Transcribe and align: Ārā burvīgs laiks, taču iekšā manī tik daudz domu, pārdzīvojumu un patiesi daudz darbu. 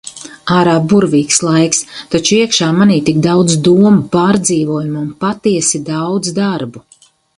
Ārā 0.53 0.71
burvīgs 0.93 1.37
laiks, 1.47 1.83
taču 2.15 2.33
iekšā 2.39 2.69
manī 2.79 2.97
tik 3.09 3.19
daudz 3.27 3.57
domu, 3.69 3.93
pārdzīvojumu 4.17 4.99
un 5.05 5.13
patiesi 5.27 5.83
daudz 5.91 6.35
darbu. 6.41 6.83